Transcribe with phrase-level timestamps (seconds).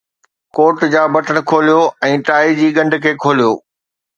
[0.57, 3.51] ڪوٽ جا بٽڻ کوليو ۽ ٽائي جي ڳنڍ کي کوليو